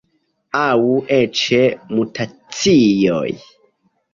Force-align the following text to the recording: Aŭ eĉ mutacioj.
Aŭ 0.59 0.85
eĉ 1.17 1.43
mutacioj. 1.99 3.25